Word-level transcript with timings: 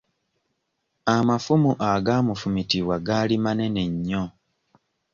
Amafumu 1.15 1.71
agaamufumitibwa 1.91 2.95
gaali 3.07 3.35
manene 3.43 3.81
nnyo. 3.91 4.23